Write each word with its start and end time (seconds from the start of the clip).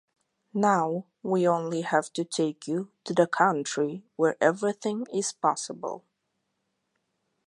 Now 0.55 1.05
we 1.21 1.47
only 1.47 1.81
have 1.81 2.11
to 2.13 2.25
take 2.25 2.65
you 2.67 2.91
to 3.03 3.13
the 3.13 3.27
Country 3.27 4.03
where 4.15 4.35
Everything 4.43 5.05
is 5.13 5.31
Possible. 5.31 6.05